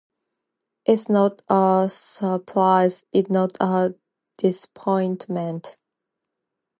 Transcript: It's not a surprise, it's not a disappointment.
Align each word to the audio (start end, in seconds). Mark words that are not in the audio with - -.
It's 0.83 1.09
not 1.09 1.43
a 1.47 1.87
surprise, 1.93 3.05
it's 3.13 3.29
not 3.29 3.55
a 3.61 3.93
disappointment. 4.35 5.75